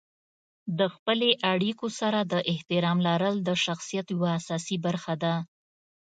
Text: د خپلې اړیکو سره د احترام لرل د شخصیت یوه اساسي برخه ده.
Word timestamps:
د 0.79 0.81
خپلې 0.93 1.29
اړیکو 1.53 1.87
سره 1.99 2.19
د 2.31 2.33
احترام 2.51 2.97
لرل 3.07 3.35
د 3.47 3.49
شخصیت 3.65 4.05
یوه 4.15 4.29
اساسي 4.39 4.77
برخه 4.85 5.13
ده. 5.23 5.35